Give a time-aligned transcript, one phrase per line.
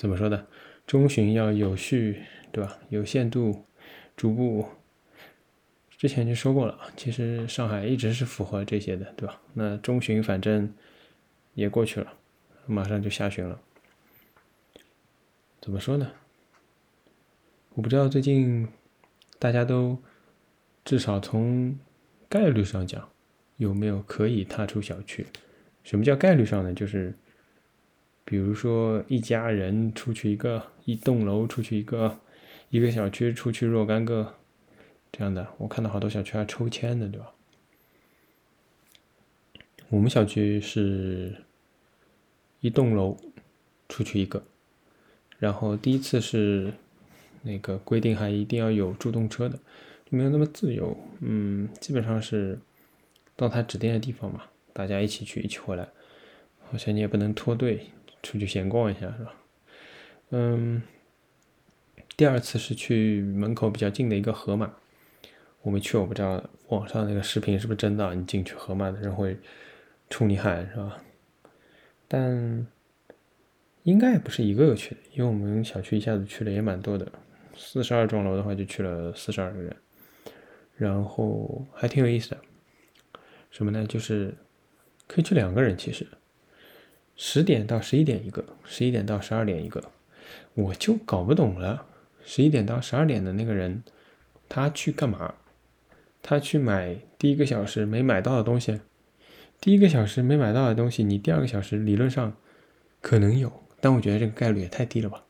[0.00, 0.46] 怎么说呢？
[0.86, 2.78] 中旬要有序，对吧？
[2.88, 3.66] 有限度，
[4.16, 4.66] 逐步。
[5.98, 9.38] 之前就说过了，其实上海一直是符合这些的，对吧？
[9.52, 10.72] 那中旬反正
[11.52, 12.10] 也过去了，
[12.64, 13.60] 马上就下旬了。
[15.60, 16.10] 怎么说呢？
[17.74, 18.66] 我不知道最近
[19.38, 19.98] 大家都
[20.82, 21.78] 至少从
[22.26, 23.06] 概率上讲
[23.58, 25.26] 有没有可以踏出小区。
[25.84, 26.72] 什么叫概率上呢？
[26.72, 27.14] 就是
[28.30, 32.20] 比如说一家人出去一个，一栋楼出去一个，
[32.68, 34.36] 一个小区出去若干个。
[35.10, 37.32] 这样的，我看到好多小区还抽签的，对吧？
[39.88, 41.34] 我们小区是
[42.60, 43.16] 一栋楼
[43.88, 44.40] 出去一个，
[45.40, 46.72] 然后第一次是
[47.42, 49.58] 那个规定还一定要有助动车的，
[50.08, 50.96] 没有那么自由。
[51.18, 52.56] 嗯，基本上是
[53.34, 55.88] 到他指定的地方嘛，大家一起去，一起回来。
[56.70, 57.88] 好像你也不能脱队
[58.22, 59.34] 出去闲逛一下，是吧？
[60.30, 60.82] 嗯，
[62.16, 64.74] 第二次是去门口比较近的一个河马。
[65.62, 68.14] 我没去，我不知道网上那个视频是不是真的。
[68.14, 69.36] 你进去河马的人会
[70.08, 71.02] 冲你喊，是吧？
[72.08, 72.66] 但
[73.82, 77.10] 应该也不是一个个去的，因为我们小区一下子去了也蛮多的，
[77.56, 79.76] 四十二幢楼的话就去了四十二个人，
[80.76, 82.38] 然后还挺有意思的。
[83.50, 83.84] 什么呢？
[83.86, 84.34] 就是
[85.06, 86.06] 可以去两个人，其实
[87.22, 89.90] 十点到十一点一个，十一点到十二点一个，
[90.54, 91.84] 我就搞不懂了，
[92.24, 93.84] 十一点到十二点的那个人
[94.48, 95.34] 他去干嘛？
[96.22, 98.80] 他去买第一个小时没买到的东西，
[99.60, 102.34] 第一个小时没买到的东西，你第二个小时理论上
[103.02, 105.22] 可能有，但我觉得这个概率也太低了吧？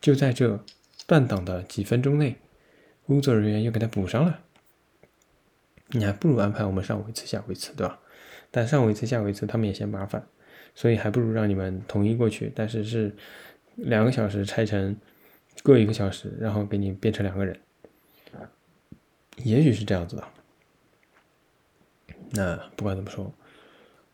[0.00, 0.64] 就在这
[1.06, 2.36] 断档的几分钟内，
[3.06, 4.40] 工作人员又给他补上了，
[5.88, 8.00] 你还不如安排我们上午一次下午一次，对吧？
[8.50, 10.26] 但上午一次下午一次他们也嫌麻烦，
[10.74, 13.14] 所以还不如让你们统一过去，但是是
[13.76, 14.96] 两个小时拆成
[15.62, 17.58] 各一个小时，然后给你变成两个人。
[19.36, 20.24] 也许是这样子的，
[22.32, 23.32] 那不管怎么说，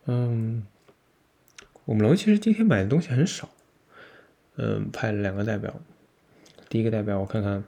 [0.07, 0.65] 嗯，
[1.85, 3.49] 我们楼其实今天买的东西很少，
[4.57, 5.75] 嗯，派了两个代表，
[6.69, 7.65] 第一个代表我看看，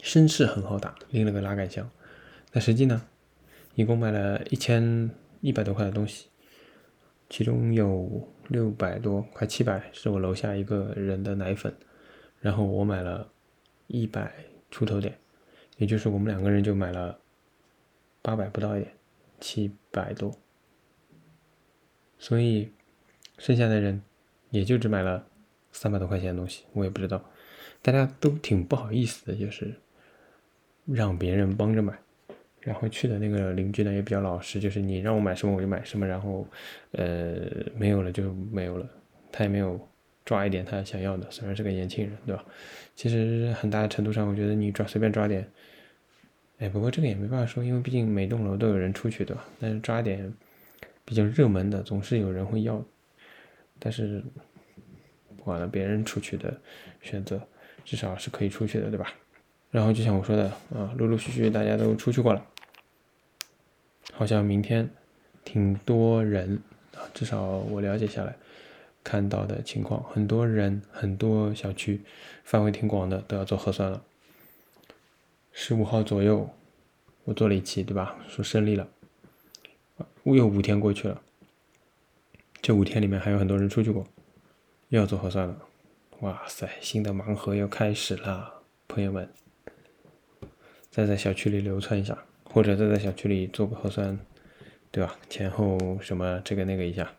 [0.00, 1.90] 声势很好打，拎了个拉杆箱，
[2.52, 3.04] 但实际呢，
[3.74, 6.28] 一共买了一千一百多块的东西，
[7.36, 11.74] 其中有六百多快七百是我楼下一个人的奶粉，
[12.38, 13.28] 然后我买了
[13.88, 14.32] 一百
[14.70, 15.18] 出头点。
[15.78, 17.18] 也就是我们两个人就买了
[18.22, 18.94] 八百不到一点，
[19.40, 20.32] 七百多，
[22.20, 22.70] 所以
[23.38, 24.00] 剩下的人
[24.50, 25.26] 也就只买了
[25.72, 26.64] 三百多块钱的东西。
[26.72, 27.20] 我也不知道，
[27.82, 29.74] 大家都挺不好意思的，就是
[30.84, 31.98] 让别人帮着买。
[32.64, 36.46] 然后去的那个邻居呢也比较老实，就是你让我买什么我就买什么，然后
[36.92, 37.36] 呃
[37.76, 38.88] 没有了就没有了，
[39.30, 39.78] 他也没有
[40.24, 41.30] 抓一点他想要的。
[41.30, 42.42] 虽然是个年轻人，对吧？
[42.96, 45.46] 其实很大的程度上，我觉得你抓随便抓点。
[46.58, 49.44] 哎，不过这个也没办法说，因为毕竟每栋楼都有人出去，对吧？
[49.60, 50.32] 但是抓点
[51.04, 52.82] 比较热门的，总是有人会要。
[53.78, 54.24] 但是
[55.36, 56.58] 不管了，别人出去的
[57.02, 57.40] 选择，
[57.84, 59.12] 至少是可以出去的，对吧？
[59.70, 62.46] 然后就像我说的啊，陆陆续续大家都出去过了，
[64.16, 64.88] 好像明天
[65.44, 66.62] 挺多人
[66.94, 68.36] 啊，至少我了解下来
[69.02, 72.00] 看到的情况，很多人很多小区
[72.44, 74.02] 范围挺广的都要做核酸了。
[75.52, 76.48] 十五号左右，
[77.24, 78.16] 我做了一期，对吧？
[78.28, 78.88] 说胜利了，
[80.22, 81.20] 又五天过去了，
[82.62, 84.06] 这五天里面还有很多人出去过，
[84.88, 85.58] 又要做核酸了。
[86.20, 89.28] 哇塞，新的盲盒又开始了，朋友们，
[90.90, 94.16] 再在小区里流窜一下，或者再在小区里做个核酸，
[94.90, 95.18] 对吧？
[95.28, 97.12] 前后什么这个那个一下，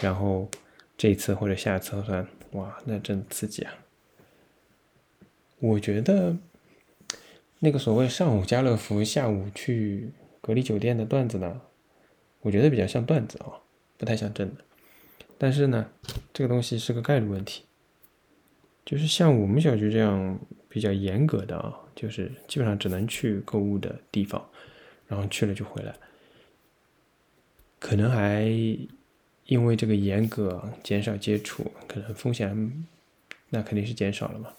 [0.00, 0.50] 然后
[0.98, 3.72] 这一次或者下一次核酸，哇，那真刺激啊！
[5.60, 6.36] 我觉得。
[7.60, 10.10] 那个所谓上午家乐福，下午去
[10.42, 11.62] 隔离酒店的段子呢，
[12.42, 13.62] 我觉得比较像段子啊，
[13.96, 14.62] 不太像真的。
[15.38, 15.88] 但是呢，
[16.34, 17.64] 这个东西是个概率问题，
[18.84, 20.38] 就是像我们小区这样
[20.68, 24.46] 比较严格的啊，就是基本上只能去购物的地方，
[25.06, 25.94] 然后去了就回来，
[27.78, 28.44] 可能还
[29.46, 32.86] 因为这个严格减少接触，可能风险
[33.50, 34.52] 那肯定是减少了嘛，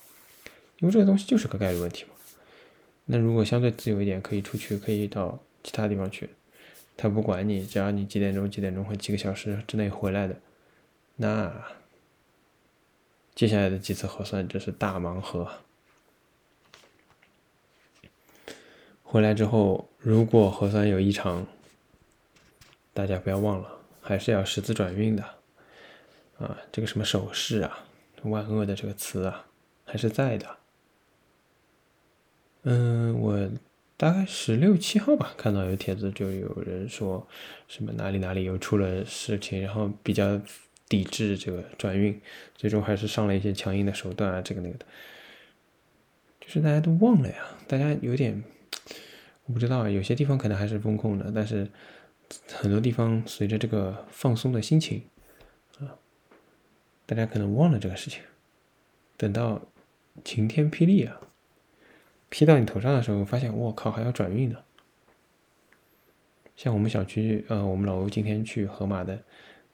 [0.80, 2.12] 因为这个东西就是个概率问题嘛。
[3.06, 6.30] 那如果相对自由一点，可以出去，可以到其他地方去，
[6.96, 10.40] 他不管你，只要你几点钟、几点钟或几个小时之内回来的，
[11.16, 11.66] 那
[13.34, 15.52] 接下来的几次核酸就是大盲盒。
[19.04, 21.48] 回来之后，如果核酸有异常，
[22.94, 23.68] 大家不要忘了，
[24.04, 25.24] 还是要十字转运的，
[26.38, 27.88] 啊，这个什么手势啊，
[28.22, 29.48] 万恶的这个词啊，
[29.84, 30.58] 还是在的。
[32.66, 33.50] 嗯，我
[33.98, 37.28] 大概十六七号吧，看到有帖子，就有人说
[37.68, 40.40] 什么哪里哪里又出了事情，然后比较
[40.88, 42.22] 抵制这个转运，
[42.56, 44.86] 最终还是上了一些强硬的手段啊，这个那个的。
[46.40, 47.38] 就是大家都忘了呀，
[47.68, 48.44] 大家有点，
[49.46, 51.70] 我不知道，有些地方可能还是风控的，但是
[52.52, 55.04] 很多地方随着这个放松的心情
[55.80, 55.96] 啊，
[57.06, 58.22] 大家可能忘了这个事情，
[59.18, 59.62] 等到
[60.24, 61.22] 晴天霹雳啊！
[62.30, 64.58] 劈到你头上的时候，发现我靠还要转运呢。
[66.56, 69.22] 像我们小区，呃，我们老欧今天去河马的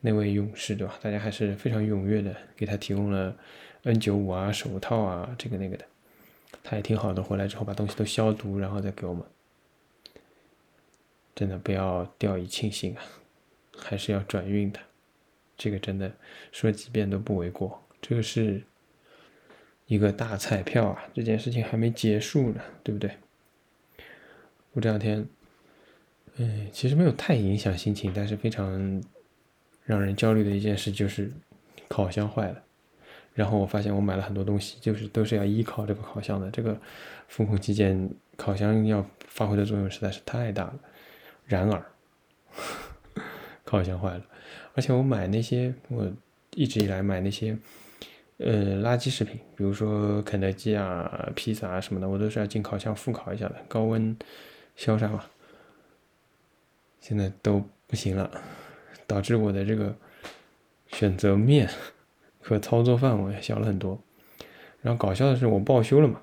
[0.01, 0.99] 那位勇士，对吧？
[1.01, 3.37] 大家还是非常踊跃的，给他提供了
[3.83, 5.85] N 九五啊、手套啊，这个那个的。
[6.63, 9.23] 他也挺好的，回来之后把东西都消毒，然后再给我们。
[11.35, 13.03] 真的不要掉以轻心啊，
[13.77, 14.79] 还是要转运的。
[15.57, 16.11] 这个真的
[16.51, 17.83] 说几遍都不为过。
[18.01, 18.63] 这个是。
[19.87, 21.03] 一个大彩票啊！
[21.13, 23.11] 这件事情还没结束呢，对不对？
[24.71, 25.27] 我这两天，
[26.37, 29.03] 嗯，其实没有太影响心情，但是非常
[29.83, 31.29] 让人焦虑的一件事就是
[31.89, 32.63] 烤箱坏了。
[33.33, 36.49] 然后我发现我买了很多东西，就是都是要依靠这个烤箱的。
[36.51, 36.79] 这个
[37.27, 40.79] 封控期间，烤箱要发挥的作用实在是太大了。
[41.45, 41.85] 然而，
[43.63, 44.25] 烤箱坏了，
[44.73, 46.11] 而且我买那些，我
[46.55, 47.57] 一直以来买那些。
[48.43, 54.17] 呃，垃圾食品，比如说肯德基啊、披萨啊什么的，我都是要进烤箱复烤一下的，高温
[54.75, 55.23] 消杀嘛。
[56.99, 58.31] 现在都不行了，
[59.05, 59.95] 导致我的这个
[60.87, 61.69] 选择面
[62.41, 64.01] 和操作范围小了很多。
[64.81, 66.19] 然后搞笑的是，我报修了嘛，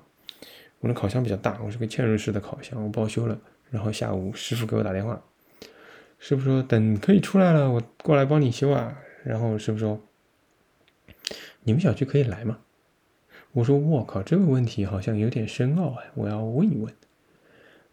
[0.81, 3.39] 我的烤箱比较大，我是个嵌入式的烤箱，我报修了。
[3.69, 5.21] 然后下午师傅给我打电话，
[6.19, 8.97] 师傅说等可以出来了，我过来帮你修啊。
[9.23, 10.01] 然后师傅说。
[11.63, 12.57] 你们小区可以来吗？
[13.51, 16.91] 我说我靠，这个问题好像有点深奥哎，我要问一问。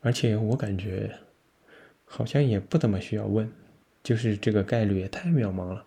[0.00, 1.10] 而且我感觉
[2.04, 3.50] 好像也不怎么需要问，
[4.04, 5.84] 就是这个概率也太渺茫了。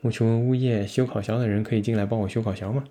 [0.00, 2.82] 我去问物业修烤箱的人可以进来帮我修烤箱吗？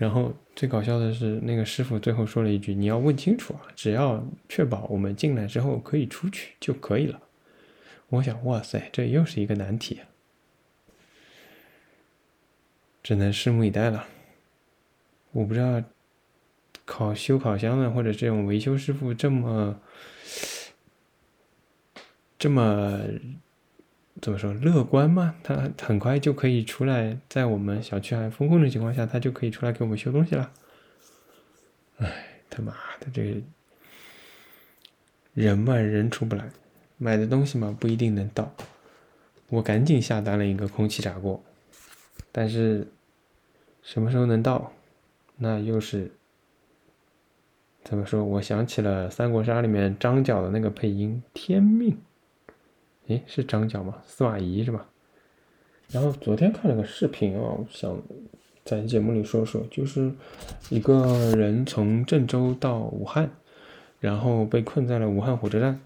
[0.00, 7.20] 然后最搞笑的是，那个师傅最后说了一句：“你要问清楚啊，只要确保我们进来之后可以出去就可以了。”
[8.08, 10.00] 我想，哇塞，这又是一个难题。
[13.02, 14.06] 只能拭目以待了。
[15.32, 15.82] 我不知道
[16.86, 19.78] 烤修烤箱的或者这种维修师傅这么
[22.38, 22.98] 这么
[24.20, 25.34] 怎么说乐观吗？
[25.42, 30.52] 他很快就可以出来，在我们小区还封控的情况下，他就可以出来给我们修东西了。
[31.98, 33.40] 哎，他妈的，这个
[35.32, 36.50] 人嘛，人出不来，
[36.98, 38.54] 买的东西嘛不一定能到。
[39.48, 41.42] 我赶紧下单了一个空气炸锅。
[42.30, 42.86] 但是
[43.82, 44.72] 什么时候能到？
[45.36, 46.12] 那又是
[47.82, 48.22] 怎么说？
[48.22, 51.98] 我想起了《三国杀》里面张角的那个配音“天命”，
[53.10, 53.96] 诶，是张角吗？
[54.06, 54.86] 司马懿是吧？
[55.90, 58.00] 然后昨天看了个视频啊，想
[58.64, 60.12] 在节目里说说，就是
[60.68, 63.28] 一个人从郑州到武汉，
[63.98, 65.80] 然后被困在了武汉火车站。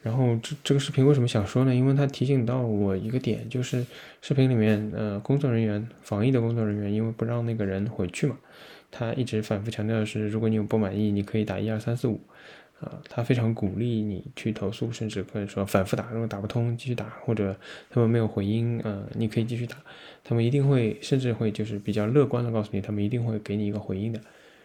[0.00, 1.74] 然后这这个视频为什么想说呢？
[1.74, 3.84] 因为他提醒到我一个点，就是
[4.22, 8.38] 视频里面呃工作人员防疫的工作人员，因为不让那个人回去嘛，
[8.90, 12.20] 他一直反复强调的是，如果你有不满意，你可以打一二三四五，
[12.80, 17.56] 啊，他非常鼓励你去投诉，甚至可以说反复打，如果打不通继续打，或者
[17.90, 19.76] 他们没有回音，呃，你可以继续打，
[20.22, 24.20] 他们一定会，甚至会就是比较乐观的告诉你，他们一定会给你一个回应的。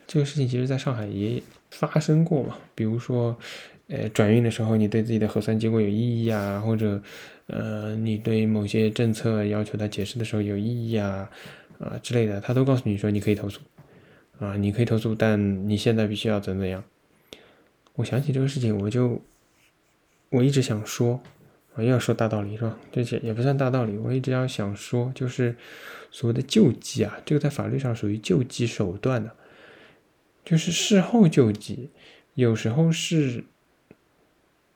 [0.08, 1.42] 这个事情其实在上海也
[1.72, 3.38] 发生过嘛，比如说。
[3.90, 7.00] 呃，转运的时候，你对自己的核酸结果有异议啊，或者，
[7.48, 11.30] 呃，你对某些政策要求他解释的时候有异议啊，
[11.80, 13.60] 啊之类的，他都告诉你说你可以投诉，
[14.40, 16.82] 啊，你可以投诉，但你现在必须要怎怎样。
[17.96, 19.22] 我想起这个事情，我就
[20.30, 21.22] 我一直想说，
[21.74, 22.78] 我，又要说大道理是吧？
[22.92, 25.56] 这些也不算大道理，我一直要想说，就是
[26.12, 29.32] 所谓的救济啊，这个在法律上属于救济手段的，
[30.44, 31.90] 就是事后救济，
[32.36, 33.44] 有时候是。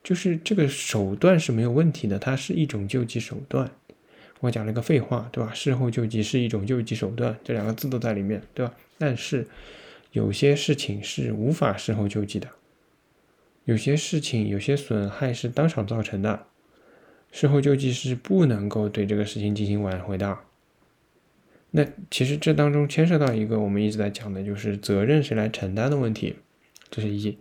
[0.04, 3.70] 就是这个手段是没有问题的，它是一种救济手段。
[4.40, 5.54] 我讲了个废话，对吧？
[5.54, 8.74] 事后救济是一种救济手段，这两个字都在里面，对吧？
[8.98, 9.46] 但是
[10.14, 12.48] 有些事情是无法事后救济的，
[13.68, 16.48] 有些事情有些损害是当场造成的，
[17.32, 20.38] 事后救济是不能够对这个事情进行挽回的。
[21.72, 26.38] 那其实这当中牵涉到一个我们一直在讲的，就是责任谁来承担的问题，
[26.90, 27.38] 这是一。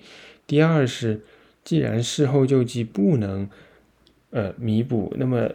[0.46, 1.22] 第二是。
[1.64, 3.50] 既然事后救济不能，
[4.30, 5.50] 呃，弥补，那么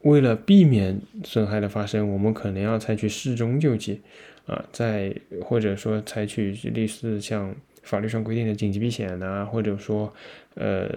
[0.00, 4.02] 为了避免损害的发生，我们可能要采取事中救济
[4.44, 10.12] 啊，在或者说采取类似像法律上规定的紧急避险呐，或者说
[10.54, 10.88] 呃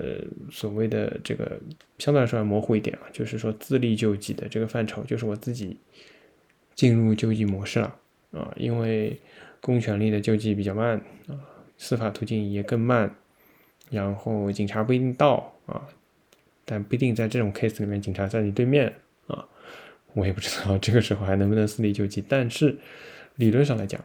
[0.51, 1.59] 所谓的这个
[1.97, 5.77] 相对来说要模糊一点啊，就是说自力救济的这个范畴，就是我自己
[6.73, 7.95] 进入救济模式了
[8.31, 9.19] 啊，因为
[9.61, 11.35] 公权力的救济比较慢啊，
[11.77, 13.15] 司法途径也更慢，
[13.89, 15.87] 然后警察不一定到啊。
[16.67, 18.91] 但不一定在这种 case 里面，警察在你对面
[19.27, 19.47] 啊，
[20.13, 22.23] 我也不知道这个时候还能不能私力救济。
[22.27, 22.75] 但是
[23.35, 24.03] 理论上来讲，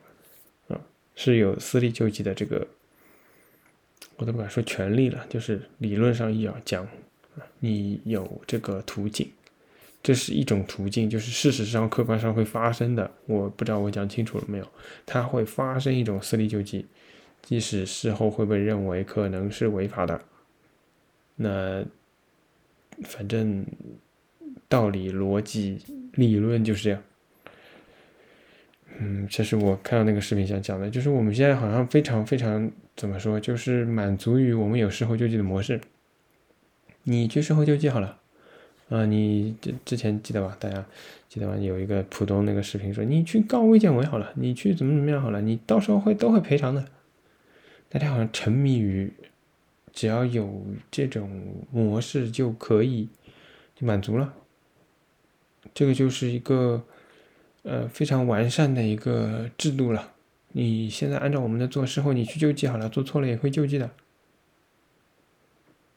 [1.22, 2.66] 是有私力救济的这个，
[4.16, 6.88] 我都不敢说权利了，就是理论上要讲，
[7.58, 9.30] 你有这个途径，
[10.02, 13.10] 这是一种途径，就是事实上客观上会发生的。
[13.26, 14.66] 我不知道我讲清楚了没有？
[15.04, 16.86] 它会发生一种私力救济，
[17.42, 20.22] 即使事后会被认为可能是违法的，
[21.36, 21.84] 那。
[23.04, 23.64] 反正
[24.68, 25.78] 道理、逻辑、
[26.12, 27.02] 理论就是这样。
[29.02, 35.80] 嗯，这是我看到那个视频想讲的，就是我们现在好像非常非常怎么说，就是满足于我们有事后救济的模式。
[37.04, 38.18] 你去事后救济好了，
[38.90, 40.54] 啊，你之之前记得吧？
[40.60, 40.84] 大家
[41.28, 41.56] 记得吧？
[41.56, 46.84] 有一个浦东那个视频说，你去告卫健委好了，你去怎么怎么样好了，你到时候会都会赔偿的。
[47.88, 49.12] 大家好像沉迷于。
[49.92, 51.28] 只要有这种
[51.72, 53.08] 模式就可以，
[53.74, 54.32] 就满足了。
[55.74, 56.84] 这个就是一个
[57.62, 60.12] 呃非常完善的一个制度了。
[60.52, 63.90] 你现在按照我们的做，事后你去救济好了，做错了也会救济的。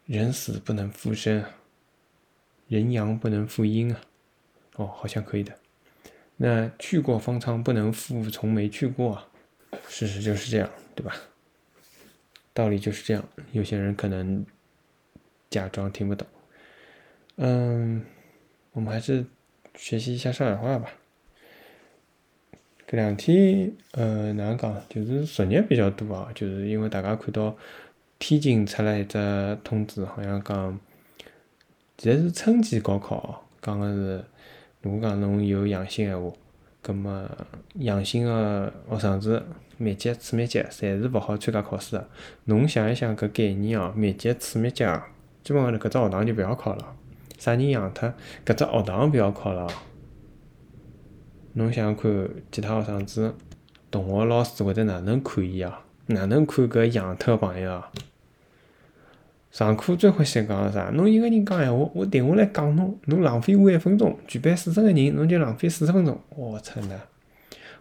[0.05, 1.43] 人死不能复生，
[2.67, 4.01] 人阳不能复阴啊。
[4.75, 5.57] 哦，好像可以的。
[6.37, 9.27] 那去过方舱不能复从没去过啊。
[9.87, 11.15] 事实就是这样，对吧？
[12.53, 14.45] 道理就是这样，有些人可能
[15.49, 16.27] 假装听不懂。
[17.37, 18.05] 嗯，
[18.73, 19.25] 我们还是
[19.75, 20.91] 学习一下上海话吧。
[22.93, 24.71] 这两天，呃，哪能讲？
[24.87, 27.55] 就是作业比较多啊，就是因为大家看到
[28.19, 30.79] 天津出来一只通知，好像讲，
[31.97, 34.23] 其实是春季高考哦，讲的是，
[34.83, 36.31] 如果讲侬有阳性闲话，
[36.83, 37.27] 葛末
[37.79, 39.43] 阳性的学生子。
[39.77, 42.07] 密集、次密集，侪是勿好参加考试的。
[42.45, 45.07] 侬想一想搿概念哦，密集、次密集啊，
[45.43, 46.95] 基本上搿只学堂就勿要考了。
[47.39, 48.13] 啥人养脱？
[48.45, 49.67] 搿只学堂勿要考了。
[51.53, 53.35] 侬想看，其他学生子、
[53.91, 55.85] 同学、老师会得哪能看伊啊？
[56.07, 57.91] 哪能看搿养脱个朋友啊？
[59.51, 60.89] 上课最欢喜讲个啥？
[60.95, 64.17] 侬一个人讲闲话，我停下来讲侬，侬浪费我一分钟。
[64.27, 66.19] 全班四十个人，侬就浪费四十分钟。
[66.29, 66.99] 我操呐！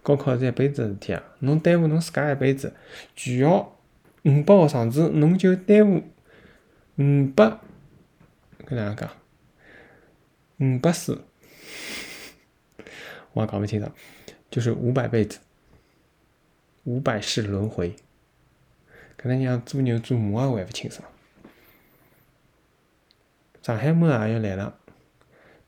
[0.03, 1.23] 高考是一辈子个事体啊！
[1.39, 2.75] 侬耽误侬自家一辈子，
[3.17, 3.79] 全校
[4.25, 6.03] 五百学生子，侬就耽误
[6.99, 7.45] 五百，
[8.67, 9.09] 搿哪能讲？
[10.59, 11.25] 五百四，
[13.33, 13.93] 我也讲勿清爽，
[14.51, 15.39] 就是五百辈子，
[16.85, 17.95] 五百世轮回。
[19.19, 21.09] 搿能样做牛做马也还勿清爽。
[23.63, 24.77] 上海马上也要来了，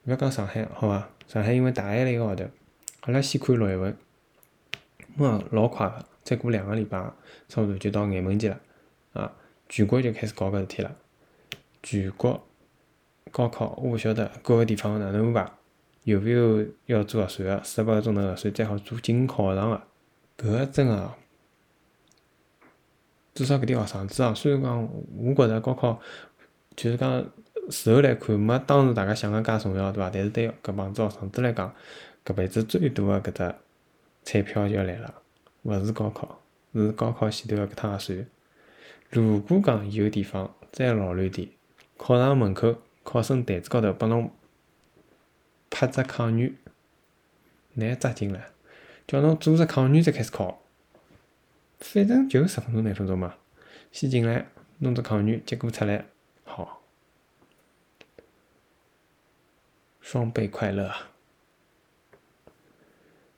[0.04, 1.08] 勿要讲上海，好伐？
[1.28, 2.44] 上海因为大限了一个号头，
[3.02, 3.96] 阿拉先看六月份。
[5.16, 6.98] 么老快个，再过两个礼拜，
[7.48, 8.60] 差不多就到眼门节了，
[9.12, 9.32] 啊，
[9.68, 10.96] 全国就开始搞搿事体了。
[11.84, 12.44] 全国
[13.30, 15.52] 高考，我勿晓得各个地方哪能安排，
[16.04, 17.62] 有没有要做核酸个？
[17.64, 19.82] 四十八个钟头核酸，再好做进考场个。
[20.38, 21.12] 搿个真个，
[23.34, 26.00] 至少搿点学生子啊，虽然讲我觉着高考
[26.76, 27.24] 就是讲
[27.70, 30.08] 事后来看没当时大家想个介重要，对伐？
[30.10, 31.74] 但是对搿帮子学生子来讲，
[32.24, 33.54] 搿辈子最大个搿只。
[34.26, 35.14] 彩票就要来了，
[35.64, 36.40] 勿是高考，
[36.72, 38.26] 是高考前头个搿趟核酸。
[39.10, 41.46] 如果讲有地方再老卵点，
[41.98, 44.30] 考场门口考生台子高头帮侬
[45.74, 46.56] 拍只抗原，
[47.72, 48.46] 难扎进来，
[49.08, 50.62] 叫侬做只抗原再开始考。
[51.80, 53.34] 反正就十分钟、廿分钟嘛，
[53.90, 54.46] 先进来
[54.78, 56.06] 弄只抗原，结果出来
[56.44, 56.80] 好，
[60.00, 60.88] 双倍快乐。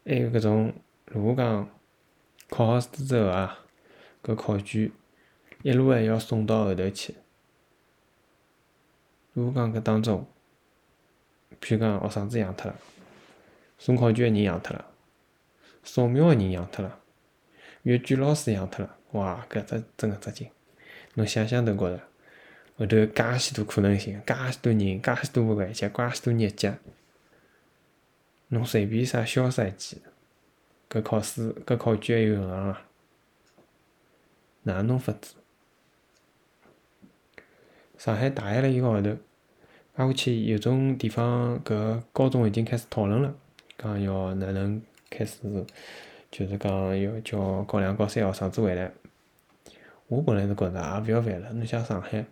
[0.04, 0.74] 还有搿种，
[1.06, 1.70] 如果讲
[2.50, 3.60] 考好试之后啊，
[4.22, 4.92] 搿考卷
[5.62, 7.14] 一路还要送到后头去。
[9.32, 10.28] 如果讲搿当中，
[11.60, 12.76] 譬如讲学生子养脱了，
[13.78, 14.84] 送考卷个人养脱了，
[15.84, 16.98] 扫描个人养脱了，
[17.82, 20.50] 阅卷老师养脱了，哇，搿只真个扎劲！
[21.14, 22.02] 侬想想都觉着
[22.78, 26.78] 后头介许多可能性，介许多人，介许多环节，介许多日节。
[28.48, 30.02] 侬随便啥消失一记，
[30.90, 32.82] 搿考试搿考卷还有银行啊？
[34.64, 35.34] 哪能弄法子？
[37.96, 39.16] 上海大限了一个号头，
[39.96, 43.34] 挨下去有种地方搿高中已经开始讨论了，
[43.78, 45.38] 讲要哪能开始，
[46.30, 48.92] 就是讲要叫高两高三学生子回来。
[50.08, 52.24] 我本来是觉着也勿要烦了，侬像上海，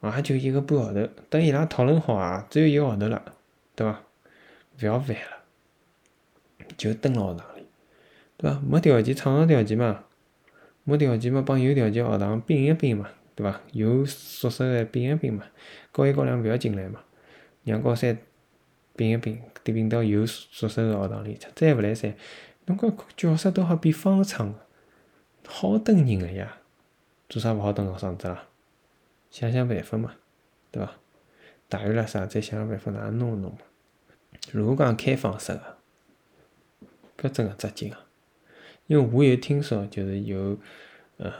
[0.00, 3.22] 也就一个半号头，等伊拉讨论好啊，只有一个号头了，
[3.76, 4.00] 对伐？
[4.80, 7.66] 勿要烦了，就蹲辣学堂里，
[8.38, 8.60] 对伐？
[8.66, 10.04] 没条件创造条件嘛，
[10.84, 13.60] 没条件嘛，帮有条件学堂并一并嘛，对伐？
[13.72, 15.44] 有宿舍个摒一摒嘛，
[15.92, 17.04] 高一高两勿要进来嘛，
[17.64, 18.16] 让高三
[18.96, 22.14] 摒一并，并到有宿舍个学堂里，再勿来三，
[22.66, 24.54] 侬讲教室都好变方舱，
[25.46, 26.58] 好蹲人个呀。
[27.28, 28.48] 做啥勿好等学生子啦？
[29.30, 30.14] 想想办法嘛，
[30.70, 30.92] 对伐？
[31.68, 33.58] 大学了啥，再想想办法哪能弄弄嘛。
[34.52, 35.78] 如果讲开放式个，
[37.16, 38.06] 搿真个扎劲啊！
[38.86, 40.58] 因为我有听说，就是有
[41.16, 41.32] 呃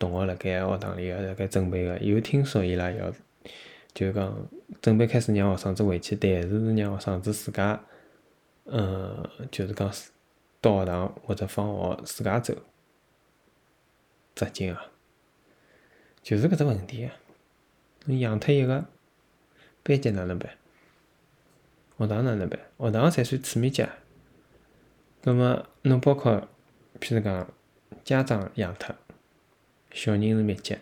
[0.00, 3.12] 同学辣盖学堂里个辣盖准备个，有听说伊拉要
[3.92, 4.48] 就讲
[4.80, 7.78] 准备开始让学生子回去，但是是让学生子自家，
[8.64, 9.92] 呃，就是讲
[10.62, 12.54] 到学堂或者放学自家走。
[14.34, 14.86] 扎劲啊！
[16.22, 17.12] 就是搿只问题啊！
[18.06, 18.86] 侬养脱一个
[19.82, 20.50] 班级哪能办？
[21.98, 22.58] 学堂哪能办？
[22.78, 23.86] 学堂才算次密接。
[25.20, 26.48] 葛末侬包括，
[27.00, 27.46] 譬如讲
[28.02, 28.94] 家长养脱，
[29.92, 30.80] 小人是密接，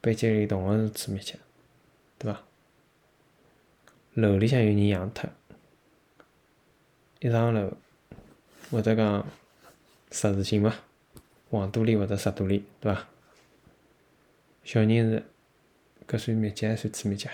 [0.00, 1.38] 班级里同学是次密接，
[2.18, 2.42] 对伐？
[4.14, 5.28] 楼里向有人养脱，
[7.20, 7.76] 一上楼
[8.70, 9.26] 或者讲
[10.10, 10.74] 实时性嘛。
[11.50, 13.08] 黄肚里或者十肚里，对伐？
[14.64, 15.24] 小人是
[16.06, 17.28] 搿算密集还算次密集？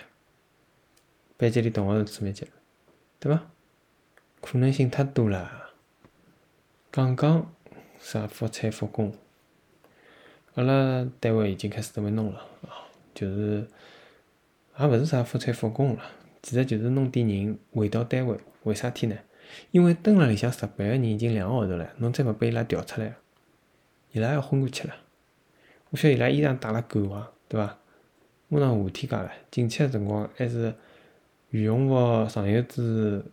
[1.37, 2.47] 班级里同学是次密集，
[3.19, 3.51] 对伐？
[4.41, 5.73] 可能性太多了。
[6.91, 7.53] 刚刚
[7.99, 9.17] 啥复产复工，
[10.55, 13.67] 阿拉单位已经开始准备弄了啊，就是
[14.79, 16.03] 也勿是啥复产复工了，
[16.43, 18.39] 其实就是弄点人回到单位。
[18.63, 19.17] 为啥体呢？
[19.73, 23.15] 因为蹲辣里向值班个人已经两个号头了，侬再勿拨伊拉调出来。
[24.13, 24.95] 伊拉要昏过去了，
[25.91, 27.77] 我晓得伊拉衣裳带了够伐，对伐？
[28.49, 30.73] 马上夏天家了，进去个辰光还是
[31.51, 33.25] 羽绒服、长袖子、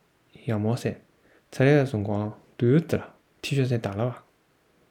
[0.45, 0.95] 羊毛衫，
[1.51, 4.23] 出来个辰光短袖子了，T 恤衫带了伐？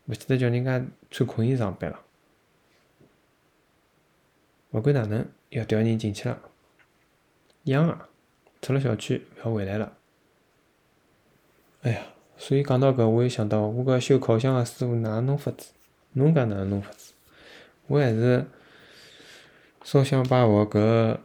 [0.07, 2.01] 勿记得叫人家穿困衣上班了。
[4.71, 6.39] 勿管哪能，要调人进去了，
[7.65, 8.09] 养啊，
[8.63, 9.97] 出了小区勿要回来了。
[11.83, 12.03] 哎呀，
[12.37, 15.73] 所以讲到搿，我又想到我搿修烤箱个师傅哪能弄法子？
[16.13, 17.13] 侬讲哪能弄法子？
[17.87, 18.47] 我还是
[19.83, 21.19] 烧香把我搿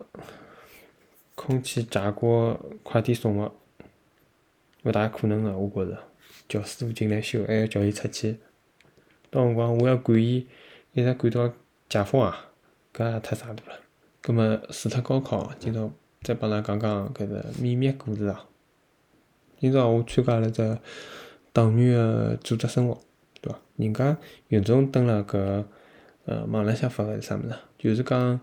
[1.36, 3.53] 空气炸锅快递送个，
[4.84, 6.03] 勿大可能个，我觉着
[6.47, 8.39] 叫师傅进来修，还要叫伊出去，
[9.29, 10.47] 到辰光我要管伊，
[10.93, 11.53] 一直管到
[11.89, 12.51] 解封啊，
[12.95, 13.77] 搿也太傻大了。
[14.21, 18.45] 葛末除脱高考，今朝再帮㑚讲讲搿个秘密故事啊。
[19.60, 20.77] 今朝我参加了只
[21.51, 22.97] 党员个组织生活。
[23.41, 23.60] 对伐？
[23.75, 25.65] 人家有种登了搿
[26.23, 27.53] 呃网浪向发个是啥物事？
[27.77, 28.39] 就是讲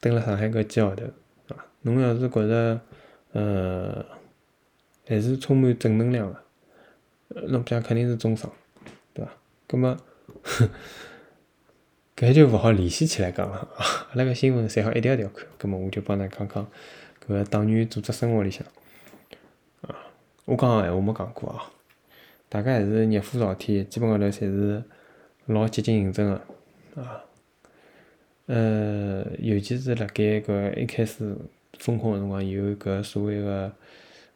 [0.00, 1.04] 登了上海搿几号头，
[1.46, 1.66] 对伐？
[1.82, 2.80] 侬要是觉着
[3.32, 4.02] 呃
[5.06, 8.50] 还是充满正能量个，侬讲肯定是中上，
[9.12, 9.30] 对伐？
[9.66, 9.94] 葛末
[12.18, 13.68] 搿就勿好联系起来讲了！
[13.78, 16.66] 阿拉个新闻侪好一条条看，葛末我就帮㑚讲讲
[17.24, 18.66] 搿个党员组织生活里向
[19.82, 19.94] 啊，
[20.44, 21.70] 我讲个闲话没讲过啊。
[22.48, 24.82] 大概还是热火朝天，基本高头侪是
[25.46, 26.32] 老积极认真个
[27.00, 27.22] 啊。
[28.46, 31.36] 呃，尤其是辣盖搿一开始
[31.78, 33.72] 封控个辰光，有搿所谓个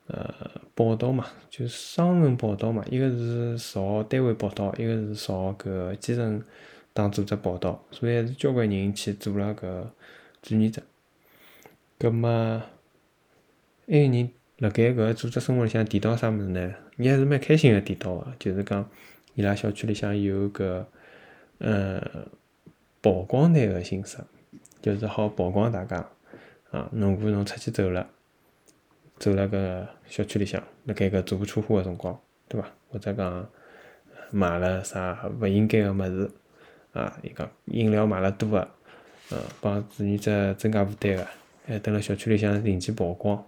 [0.06, 0.32] 呃
[0.76, 6.40] 报道嘛，就双份报道嘛，一个是朝单位报道，一个是朝搿基层
[6.92, 9.86] 党组织报道，所以还是交关人去做了搿
[10.42, 10.82] 志愿者。
[11.98, 12.28] 葛末
[13.86, 14.30] 还有人。
[14.58, 16.72] 辣盖搿个组织生活里向提到啥物事呢？
[16.96, 18.88] 伊还是蛮开心个提到个，就是讲
[19.34, 20.84] 伊拉小区里向有搿
[21.58, 22.00] 呃
[23.00, 24.18] 曝光台个形式，
[24.80, 26.08] 就是好曝光大家
[26.70, 26.88] 啊。
[26.92, 28.08] 如果侬出去走了，
[29.18, 32.70] 走了搿小区里向，辣盖搿足不出户个辰光，对伐？
[32.88, 33.50] 或者讲
[34.30, 36.30] 买了啥勿应该个物事
[36.92, 37.18] 啊？
[37.22, 38.68] 伊讲饮料买了多个，
[39.30, 41.26] 嗯，帮志愿者增加负担个，
[41.66, 43.44] 还蹲辣小区里向引起曝光。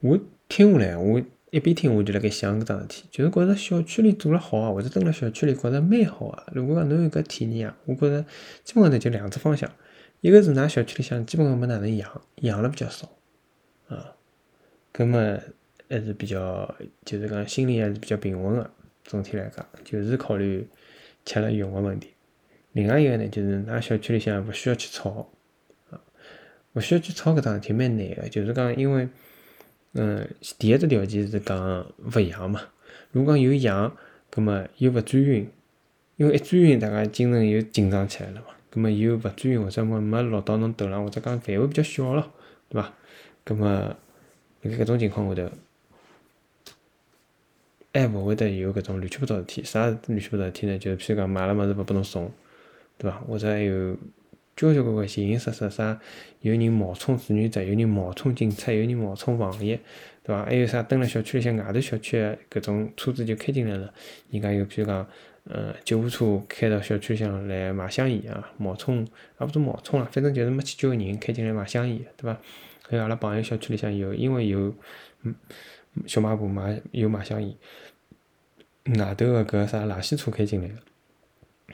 [0.00, 6.46] 我听下来，我一边听我就辣盖想搿桩事体，就是觉着小区里做了好啊，或者蹲辣小区里觉着蛮好啊。
[6.52, 8.22] 如果讲侬有搿体验啊，我觉着
[8.62, 9.70] 基本上呢就两只方向，
[10.20, 13.08] 一个是㑚小区里向基本上没哪能养，养了比较少
[13.88, 14.14] 啊，
[14.92, 15.38] 搿么
[15.88, 16.74] 还是比较，
[17.04, 18.70] 就是讲心里还是比较平稳个。
[19.04, 20.66] 总体来讲，就是考虑
[21.24, 22.10] 吃了用个问题。
[22.72, 25.30] 另外一个呢，就是㑚小区里向勿需要去吵
[25.90, 26.00] 啊，
[26.72, 29.08] 勿需要去吵搿桩事体蛮难个，就是讲因为，
[29.92, 32.60] 嗯，第一只条件是讲勿痒嘛。
[33.12, 33.96] 如果讲有痒，
[34.30, 35.48] 葛末又勿转运，
[36.16, 38.46] 因为一转运，大家精神又紧张起来了嘛。
[38.70, 42.32] 葛末又勿转运或者没没落到侬头上，或者讲范围比较小咯，
[42.68, 42.92] 对伐？
[43.44, 43.96] 葛末辣
[44.62, 45.50] 盖搿种情况下头，
[47.94, 49.64] 还勿会得有搿种乱七八糟事体。
[49.64, 50.78] 啥乱七八糟事体呢？
[50.78, 52.30] 就是譬如讲买了物事勿拨侬送，
[52.98, 53.16] 对伐？
[53.20, 53.96] 或者还有。
[54.56, 56.00] 交交关关形形色色啥，
[56.40, 59.76] 有人冒充志愿者，有人冒充警察，有人冒充防疫，
[60.22, 60.44] 对伐？
[60.44, 63.92] 还有啥蹲辣小区里向外头小区搿种车子就开进来了，
[64.30, 65.04] 人家有譬如讲，
[65.42, 69.04] 呃，救护车开到小区里向来买香烟啊，冒充，
[69.40, 72.38] 也勿是冒充了，反正就是没去救个人开进来买香烟，对伐？
[72.88, 74.72] 还有阿拉朋友小区里向有，因为有，
[75.22, 75.34] 嗯，
[76.06, 77.56] 小卖部买有买香烟，
[78.98, 80.74] 外头个搿啥垃圾车开进来了，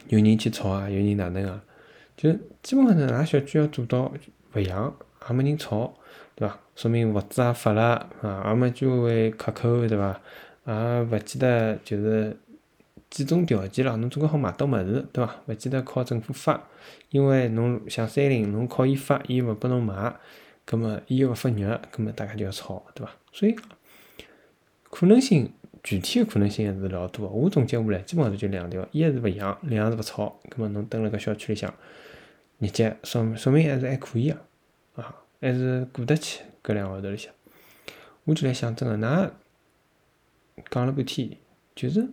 [0.09, 1.63] 有人去吵啊，有人哪能啊？
[2.17, 2.31] 就
[2.63, 4.13] 基本上呢，㑚小区要做到
[4.55, 4.95] 勿响，
[5.29, 5.95] 也没人吵，
[6.35, 6.61] 对伐？
[6.77, 10.21] 说明物资也发了啊，也没居委会克扣，对伐？
[10.67, 12.37] 也勿记得就是
[13.09, 15.35] 几种条件了，侬总归好买到物事，对伐？
[15.47, 16.63] 勿记得靠政府发，
[17.09, 20.15] 因为侬像三菱，侬靠伊发，伊勿拨侬买，
[20.67, 23.13] 葛末伊又勿发肉，葛末大家就要吵，对伐？
[23.33, 23.57] 所以
[24.90, 27.33] 可能性具体个可能性还是老多个。
[27.33, 30.38] 我总结下来，基本上就两条：一是勿养，两是勿吵。
[30.50, 31.72] 葛末侬蹲辣搿小区里向。
[32.59, 34.38] 日脚说说明还是还可以啊，
[34.96, 37.33] 啊，还是过得去搿两个号头里向。
[38.24, 39.31] 我就来想，真个，㑚
[40.70, 41.38] 讲了半天，
[41.74, 42.07] 就是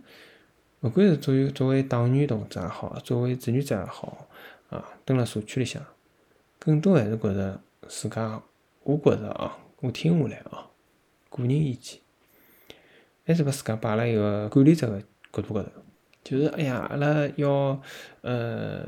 [0.80, 4.26] 勿管是作为作为党员同志也好，作为志愿者也好，
[4.70, 5.84] 啊，蹲辣社区里向，
[6.58, 8.42] 更多还是觉着自家，
[8.84, 10.70] 我觉着啊，我听下来啊，
[11.28, 12.00] 个人意见，
[13.28, 14.98] 还是把自家摆辣一个管理者个
[15.30, 15.68] 角度高头，
[16.24, 17.80] 就是哎呀，阿拉要
[18.22, 18.84] 呃。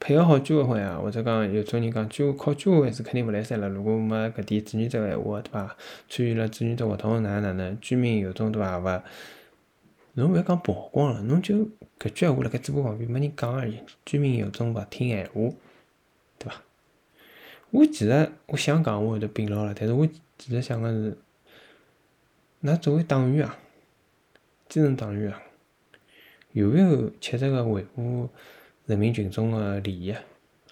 [0.00, 3.68] 配合好居委会啊，或者讲有种人讲居靠居委会是肯定勿来三了。
[3.68, 5.76] 如果没搿点志愿者个闲话，对伐？
[6.10, 7.80] 参与了志愿者活动哪能哪能？
[7.80, 8.78] 居民有种对伐？
[8.80, 9.02] 勿，
[10.14, 11.54] 侬勿要讲曝光了，侬就
[11.98, 13.78] 搿句闲话辣盖嘴巴旁边没人讲而已。
[14.04, 15.32] 居民有种勿听闲话，
[16.38, 16.62] 对伐？
[17.70, 21.16] 我其实我想讲，我会得摒牢了，但是我其实想个是，
[22.64, 23.56] 㑚作为党员啊，
[24.74, 25.40] 基层党员啊，
[26.50, 28.28] 有没有切实个维护？
[28.86, 30.10] 人民群众个利益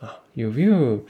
[0.01, 1.07] 啊，有没有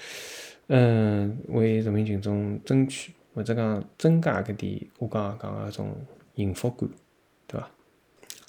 [0.66, 6.87] 嗯为人民群众争取或者讲增加搿点我刚刚讲个搿种幸福感，
[7.46, 7.70] 对伐？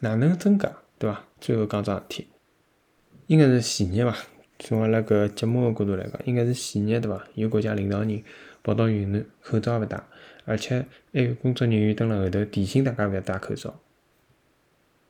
[0.01, 1.23] 哪能增加，对伐？
[1.39, 2.27] 最后讲桩事体，
[3.27, 4.13] 应该是前日伐？
[4.59, 7.25] 从阿拉搿节目个角度来讲，应该是前日对伐？
[7.35, 8.21] 有国家领导人
[8.61, 10.03] 跑到云南，口罩也勿戴，
[10.43, 13.79] 而且还有工作人员蹲辣后头提醒大家勿要戴口罩。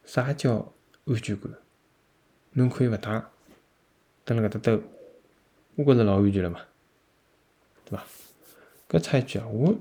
[0.05, 0.73] 啥叫
[1.05, 1.51] 安全感？
[2.51, 3.23] 侬可以勿戴。
[4.25, 4.81] 蹲辣搿搭兜，
[5.75, 6.61] 我觉着老安全了嘛，
[7.83, 8.05] 对伐？
[8.89, 9.75] 搿插一句啊，我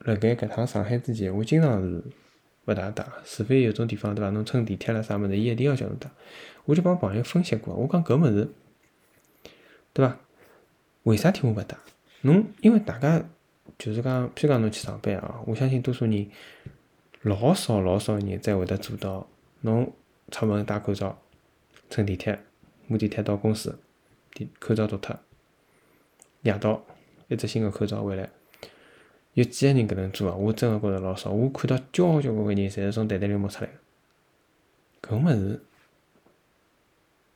[0.00, 2.02] 辣盖搿趟上海之前，我经常是
[2.64, 4.30] 勿大戴，除非有种地方对伐？
[4.30, 6.10] 侬乘地铁了啥物事，伊一定要叫侬戴。
[6.64, 8.48] 我就帮朋友分析过，我讲搿物事，
[9.92, 10.18] 对伐？
[11.04, 11.76] 为啥体我勿戴？
[12.22, 13.24] 侬因为大家
[13.78, 16.28] 就是讲，譬如讲侬去上班啊，我相信多数人
[17.22, 19.28] 老少老少人才会得做到，
[19.64, 19.90] 侬
[20.30, 21.18] 出门戴口罩，
[21.88, 22.38] 乘地铁。
[22.86, 23.78] 坐地铁到公司，
[24.58, 25.18] 口罩脱脱，
[26.42, 26.84] 夜到
[27.28, 28.28] 一只新个口罩回来，
[29.32, 30.36] 有几个人搿能做啊？
[30.36, 31.30] 我真个觉着老少。
[31.30, 33.70] 我看到交交关关人，侪是从袋袋里摸出来
[35.00, 35.16] 个。
[35.16, 35.62] 搿物事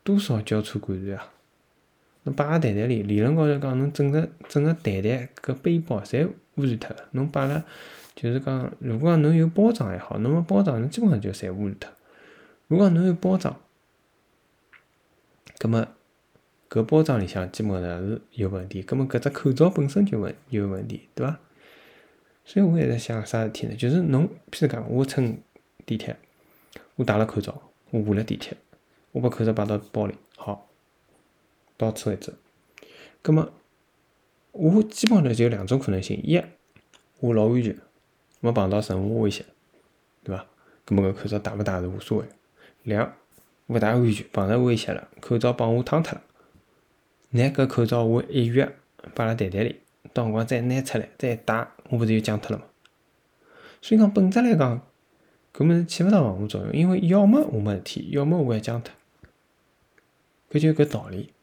[0.05, 1.33] 多少交叉感染啊？
[2.25, 7.09] 侬摆辣袋袋里，理论高头讲，侬整个整个袋袋搿背包侪污染脱个。
[7.13, 7.65] 侬摆了，
[8.15, 11.91] 就是讲，如果讲侬有包装还好，侬没包装，侬基本上就侪污染脱。
[12.69, 13.59] 如果侬有包装，
[15.59, 15.89] 葛末
[16.69, 21.41] 搿包装里向基本上是有问题，葛末搿只口罩本身就问有问题，对伐？
[22.45, 23.75] 所以我一直想啥事体呢？
[23.75, 25.39] 就是侬，譬如讲，我乘
[25.87, 26.15] 地铁，
[26.97, 27.59] 我戴了口罩，
[27.91, 28.55] 我下了地铁，
[29.13, 30.69] 我把口罩摆到包里，好，
[31.79, 32.35] 到此为止。
[33.23, 33.51] 葛末
[34.53, 36.39] 我基本上就有两种可能性：一，
[37.21, 37.75] 我老安全，
[38.41, 39.47] 没碰到任何危险，
[40.23, 40.45] 对伐？
[40.85, 42.27] 葛末搿口罩戴勿戴是无所谓。
[42.83, 43.15] 两
[43.67, 46.23] 勿大安全，碰着危险了，口罩帮我烫脱了。
[47.31, 48.77] 拿搿口罩我一月
[49.15, 49.81] 摆辣袋袋里，
[50.15, 52.65] 到辰光再拿出来再戴，我勿是又僵脱了吗？
[53.83, 54.81] 所以讲本质来讲，
[55.55, 58.95] 搿物事起勿到防护作用，因为要么我没事体，要么我还僵脱。
[60.51, 61.35] 搿就搿道理。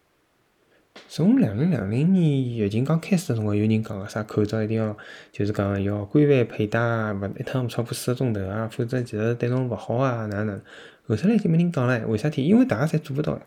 [1.08, 4.98] 从两零两零年疫情刚开始的辰光，有人讲个啥口罩一定要
[5.32, 10.60] 就是讲要规范佩戴啊，勿一趟勿超过四个钟头啊，否则其实对侬勿好啊，哪能？
[11.08, 12.46] 后头来就没人讲了，为啥体？
[12.46, 13.40] 因为大家侪做勿到，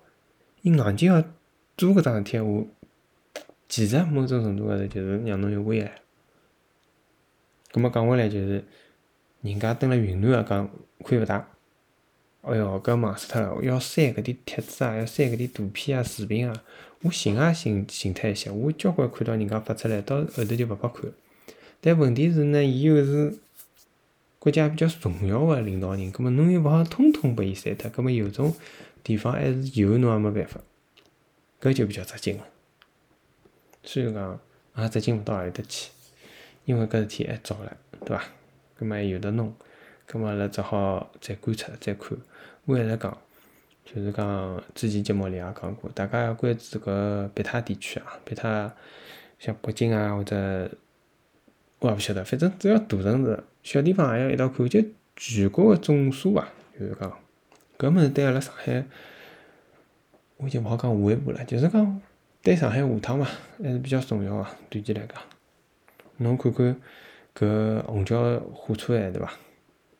[0.62, 1.22] 伊硬劲要
[1.76, 2.66] 做搿桩事体，我
[3.68, 5.92] 其实某种程度高头就是让侬有危害。
[7.72, 8.64] 葛末讲回来就是，
[9.42, 10.70] 人家蹲辣云南个讲
[11.04, 11.48] 看勿大，
[12.42, 16.62] 哎哟，搿忙死脱了，要删搿点帖子啊，要删搿点图片啊、视频啊，
[17.02, 21.10] 我寻也寻寻脱一些，我交关看到人家发出来，到后头就勿拨看。
[21.80, 23.38] 但问题是呢，伊又是
[24.48, 28.56] 国家比较重要个领导人，葛末侬又勿好通通拨伊删脱，葛末有种
[29.04, 30.58] 地方还是有，侬也没办法，
[31.60, 32.44] 搿就比较扎劲了。
[33.82, 34.40] 虽然讲
[34.76, 35.90] 也扎劲勿到何里搭去，
[36.64, 37.68] 因为搿事体还早唻，
[38.06, 38.24] 对伐？
[38.78, 39.54] 葛末还有得弄，
[40.06, 42.16] 葛末阿拉只好再观察再看。
[42.64, 43.18] 我还是讲，
[43.84, 48.74] 就是讲之前节目里也讲过，大家要关注搿别他地区啊，别他
[49.38, 50.70] 像北京啊或者。
[51.80, 54.82] 我也勿晓得，反正只要大城市、小地方也要一道看，就
[55.16, 57.12] 全国个总数伐，就是讲，
[57.78, 58.84] 搿物事对阿拉上海，
[60.36, 62.00] 我就勿好讲下一步了，就是讲
[62.42, 63.26] 对上海下趟嘛，
[63.62, 65.22] 还是比较重要个，短期来讲，
[66.16, 66.76] 侬看看
[67.34, 69.32] 搿虹桥火车站对伐？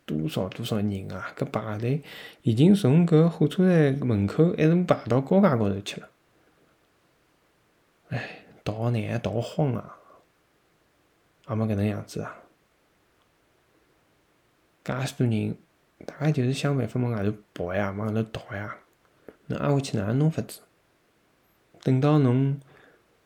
[0.07, 1.35] 多少多少人啊！
[1.37, 2.01] 搿排队
[2.41, 6.09] 已经从搿火车站门口一直排到高架高头去了，
[8.09, 9.98] 哎，逃难逃荒啊！
[11.49, 12.37] 也没搿能样子啊！
[14.85, 15.57] 介许多人，
[16.07, 18.79] 大家就是想办法往外头跑呀，往外头逃呀。
[19.47, 20.61] 侬挨下去哪能弄法子？
[21.81, 22.61] 等到侬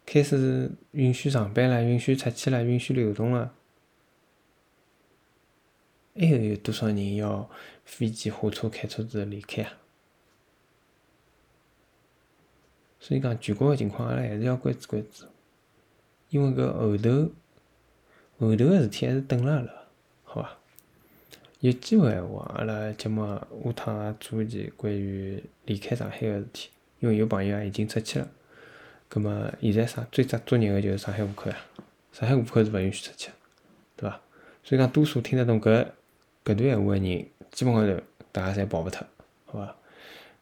[0.07, 3.55] 开始允许上班了，允许出去了，允许流动了，
[6.15, 7.51] 还有有多少人要
[7.85, 9.73] 飞机、火车开车子离开啊？
[13.01, 15.27] 所以讲，全国个情况，阿拉还是要关注关注，
[16.29, 17.33] 因为搿后头。
[18.49, 19.73] 后头个事体还是等了阿拉，
[20.25, 20.59] 好伐？
[21.61, 28.29] 有机会闲话，阿拉节目下趟也做一期关于离开上海个事体，因为有朋友也已经出去了。
[29.09, 31.57] 葛末现在上最扎作孽个就是上海户口呀，
[32.13, 33.31] 上海户口是勿允许出去，
[33.97, 34.21] 对伐？
[34.65, 35.87] 所以讲，多数听得懂搿
[36.45, 38.03] 搿段闲话个人，基本高头
[38.33, 39.07] 大家侪跑勿脱，
[39.47, 39.77] 好伐？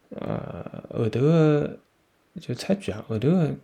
[0.08, 1.78] 呃，后头个
[2.40, 3.54] 就插句啊，后头个。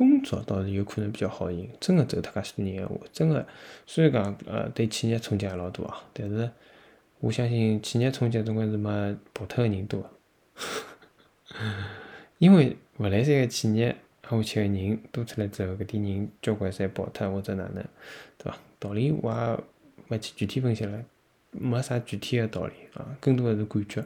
[0.00, 3.46] 工作倒是有可能比较好寻，真个走脱介许多人闲话，真个
[3.86, 6.50] 虽然讲呃对企业冲击也老大啊，但是
[7.18, 10.10] 我相信企业冲击总归是没跑脱个人多，
[12.38, 17.84] 因为勿来三个企业挨下去个人多出来之后，搿点人交关侪跑脱或者哪能，
[18.38, 18.56] 对伐？
[18.78, 19.58] 道理我也
[20.08, 21.04] 没去具体分析了，
[21.50, 24.02] 没啥具体个道理啊，更多个是感觉，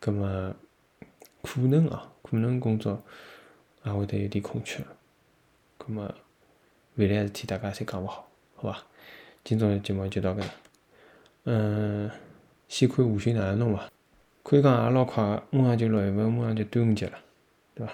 [0.00, 0.52] 葛末
[1.42, 3.00] 可能啊，可能工作
[3.84, 4.82] 也会得有点空缺。
[5.84, 6.14] 咁么
[6.94, 8.78] 未来事体大家侪讲勿好，好伐？
[9.42, 10.46] 今朝个节目就到搿搭。
[11.44, 12.08] 嗯，
[12.68, 13.90] 先看吴昕哪能弄伐？
[14.44, 17.18] 可以讲也老快，马上就六月份，马上就端午节了，
[17.74, 17.92] 对伐？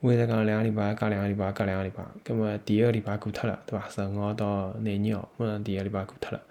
[0.00, 3.88] 我现在讲两个礼拜，隔两个礼拜，隔两个礼拜，葛末第一个礼拜过脱了，对伐？
[3.88, 6.42] 十五号到廿二号，马上第一个礼拜过脱了。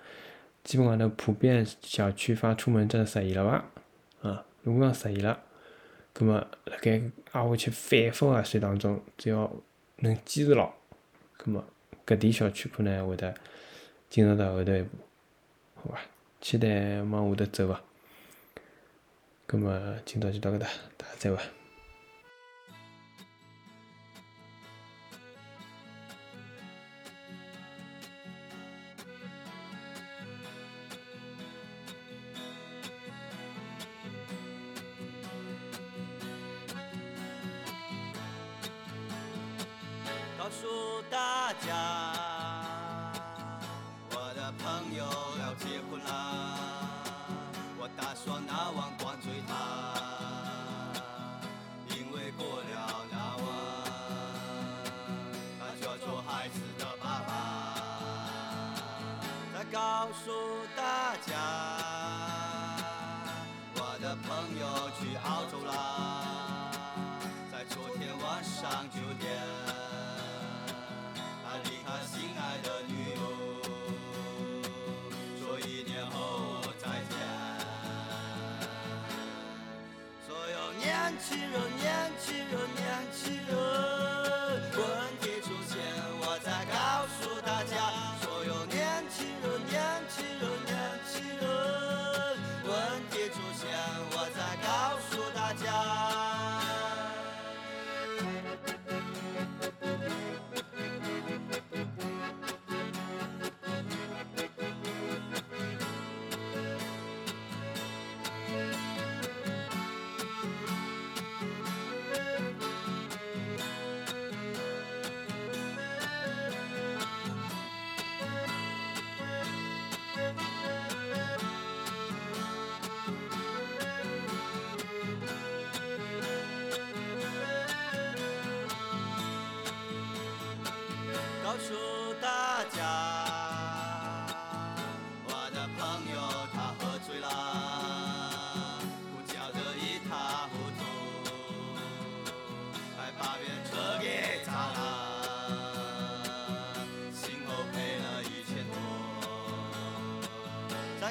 [0.64, 3.44] 基本上头普遍小区发出门证实现了
[4.22, 4.30] 伐？
[4.30, 5.38] 啊，如果讲实现了，
[6.14, 7.02] 葛末辣盖
[7.34, 9.52] 挨下去反复个算当中，只要
[9.98, 10.72] 能坚持牢，
[11.38, 11.66] 葛末
[12.06, 13.34] 搿点小区可能会得
[14.10, 14.90] 进入到后头一步，
[15.76, 16.00] 好伐？
[16.40, 17.82] 期待往下头走伐？
[19.46, 21.38] 葛末今朝就到搿搭，大家再会。
[59.98, 60.32] 告诉
[60.76, 62.37] 大家，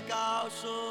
[0.09, 0.86] 告诉